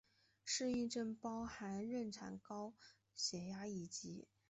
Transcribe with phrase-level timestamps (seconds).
[0.43, 2.73] 适应症包含妊娠高
[3.13, 4.27] 血压以及。